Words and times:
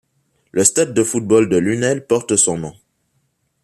Le 0.51 0.63
stade 0.63 0.95
de 0.95 1.03
football 1.03 1.47
de 1.47 1.57
Lunel 1.57 2.07
porte 2.07 2.35
son 2.35 2.57
nom. 2.57 2.73